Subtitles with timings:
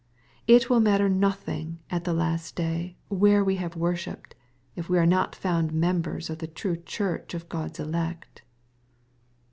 [0.47, 4.33] It will matter nothing at the last day where we have worshipped,
[4.75, 8.41] if we are not found members of the true Church of God's elect.